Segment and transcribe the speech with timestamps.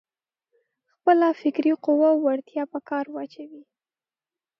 [0.93, 3.63] خپله فکري قوه او وړتيا په کار واچوي.